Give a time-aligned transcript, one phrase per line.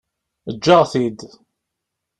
[0.49, 1.19] Eǧǧ-aɣ-t-id.